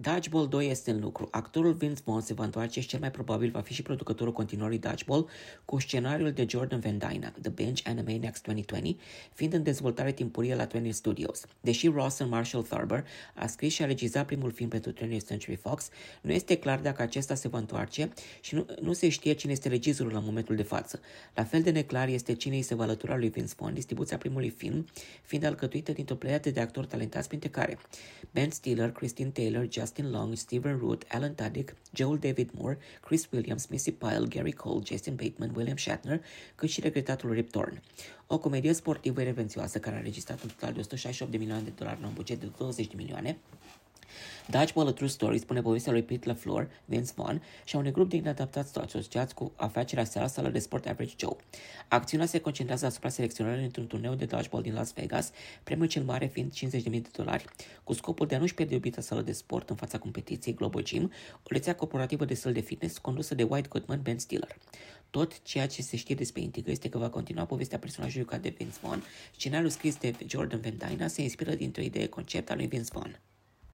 Dodgeball 0.00 0.48
2 0.48 0.70
este 0.70 0.90
în 0.90 1.00
lucru. 1.00 1.28
Actorul 1.30 1.72
Vince 1.72 2.02
Vaughn 2.04 2.22
se 2.22 2.34
va 2.34 2.44
întoarce 2.44 2.80
și 2.80 2.88
cel 2.88 3.00
mai 3.00 3.10
probabil 3.10 3.50
va 3.50 3.60
fi 3.60 3.72
și 3.72 3.82
producătorul 3.82 4.32
continuării 4.32 4.78
Dodgeball 4.78 5.28
cu 5.64 5.78
scenariul 5.78 6.32
de 6.32 6.46
Jordan 6.48 6.80
Van 6.80 6.98
Dyna, 6.98 7.32
The 7.40 7.50
Bench 7.50 7.82
Anime 7.84 8.16
Next 8.16 8.42
2020, 8.42 8.96
fiind 9.32 9.52
în 9.52 9.62
dezvoltare 9.62 10.12
timpurie 10.12 10.54
la 10.54 10.64
20 10.64 10.94
Studios. 10.94 11.44
Deși 11.60 11.88
Rawson 11.88 12.28
Marshall 12.28 12.64
Thurber 12.64 13.04
a 13.34 13.46
scris 13.46 13.72
și 13.72 13.82
a 13.82 13.86
regizat 13.86 14.26
primul 14.26 14.50
film 14.50 14.68
pentru 14.68 14.92
20th 14.92 15.26
Century 15.26 15.56
Fox, 15.56 15.88
nu 16.20 16.32
este 16.32 16.56
clar 16.56 16.80
dacă 16.80 17.02
acesta 17.02 17.34
se 17.34 17.48
va 17.48 17.58
întoarce 17.58 18.10
și 18.40 18.54
nu, 18.54 18.66
nu 18.80 18.92
se 18.92 19.08
știe 19.08 19.32
cine 19.32 19.52
este 19.52 19.68
regizorul 19.68 20.12
la 20.12 20.20
momentul 20.20 20.56
de 20.56 20.62
față. 20.62 21.00
La 21.34 21.44
fel 21.44 21.62
de 21.62 21.70
neclar 21.70 22.08
este 22.08 22.34
cine 22.34 22.56
îi 22.56 22.62
se 22.62 22.74
va 22.74 22.82
alătura 22.82 23.16
lui 23.16 23.28
Vince 23.28 23.54
Vaughn, 23.56 23.74
distribuția 23.74 24.18
primului 24.18 24.50
film, 24.50 24.86
fiind 25.22 25.44
alcătuită 25.44 25.92
dintr-o 25.92 26.14
pleiadă 26.14 26.50
de 26.50 26.60
actori 26.60 26.86
talentați, 26.86 27.28
printre 27.28 27.48
care 27.48 27.78
Ben 28.32 28.50
Stiller, 28.50 28.90
Christine 28.90 29.28
Taylor, 29.30 29.66
Justin 29.70 29.86
Long, 29.96 30.34
Stephen 30.34 30.78
Root, 30.78 31.04
Alan 31.08 31.34
Tudyk, 31.34 31.74
Joel 31.92 32.18
David 32.18 32.50
Moore, 32.54 32.78
Chris 33.00 33.28
Williams, 33.32 33.66
Missy 33.66 33.92
Pyle, 33.92 34.26
Gary 34.28 34.52
Cole, 34.52 34.82
Jason 34.84 35.14
Bateman, 35.14 35.52
William 35.56 35.76
Shatner, 35.76 36.24
cât 36.54 36.68
și 36.68 36.80
regretatul 36.80 37.32
Rip 37.32 37.50
Torn. 37.50 37.82
O 38.26 38.38
comedie 38.38 38.72
sportivă 38.72 39.22
revențioasă 39.22 39.78
care 39.78 39.96
a 39.96 40.00
registrat 40.00 40.42
un 40.42 40.48
total 40.48 40.72
de 40.72 40.80
168 40.80 41.32
de 41.32 41.38
milioane 41.38 41.62
de 41.62 41.72
dolari 41.76 42.00
la 42.00 42.06
un 42.06 42.12
buget 42.14 42.40
de 42.40 42.50
20 42.58 42.86
de 42.86 42.94
milioane, 42.96 43.38
Dodgeball 44.50 44.88
A 44.88 44.92
True 44.92 45.08
Story 45.08 45.38
spune 45.38 45.62
povestea 45.62 45.92
lui 45.92 46.02
Pete 46.02 46.28
LaFleur, 46.28 46.70
Vince 46.84 47.12
Vaughn 47.14 47.42
și 47.64 47.76
a 47.76 47.78
unui 47.78 47.90
grup 47.90 48.08
de 48.08 48.16
inadaptați 48.16 48.78
asociați 48.78 49.34
cu 49.34 49.52
afacerea 49.56 50.04
seara 50.04 50.26
sală 50.26 50.48
de 50.48 50.58
sport 50.58 50.86
Average 50.86 51.14
Joe. 51.18 51.36
Acțiunea 51.88 52.26
se 52.26 52.38
concentrează 52.38 52.86
asupra 52.86 53.08
selecționării 53.08 53.64
într-un 53.64 53.86
turneu 53.86 54.14
de 54.14 54.24
dodgeball 54.24 54.62
din 54.62 54.74
Las 54.74 54.92
Vegas, 54.92 55.32
premiul 55.64 55.88
cel 55.88 56.02
mare 56.02 56.26
fiind 56.26 56.52
50.000 56.52 56.82
de 56.90 57.08
dolari, 57.12 57.44
cu 57.84 57.92
scopul 57.92 58.26
de 58.26 58.34
a 58.34 58.38
nu-și 58.38 58.54
pierde 58.54 58.74
iubita 58.74 59.00
sală 59.00 59.22
de 59.22 59.32
sport 59.32 59.70
în 59.70 59.76
fața 59.76 59.98
competiției 59.98 60.54
Global 60.54 60.82
Gym, 60.82 61.12
o 61.42 61.46
rețea 61.48 61.74
corporativă 61.74 62.24
de 62.24 62.34
săl 62.34 62.52
de 62.52 62.60
fitness 62.60 62.98
condusă 62.98 63.34
de 63.34 63.42
White 63.42 63.68
Goodman 63.68 64.02
Ben 64.02 64.18
Stiller. 64.18 64.56
Tot 65.10 65.42
ceea 65.42 65.66
ce 65.66 65.82
se 65.82 65.96
știe 65.96 66.14
despre 66.14 66.40
intrigă 66.40 66.70
este 66.70 66.88
că 66.88 66.98
va 66.98 67.08
continua 67.08 67.44
povestea 67.44 67.78
personajului 67.78 68.22
jucat 68.22 68.40
de 68.42 68.54
Vince 68.58 68.78
Vaughn. 68.82 69.02
Scenariul 69.36 69.70
scris 69.70 69.96
de 69.96 70.14
Jordan 70.26 70.60
Van 70.60 70.76
Dyna 70.88 71.06
se 71.06 71.22
inspiră 71.22 71.54
dintr-o 71.54 71.82
idee 71.82 72.06
concept 72.06 72.50
a 72.50 72.54
lui 72.54 72.66
Vince 72.66 72.90
Vaughn. 72.92 73.20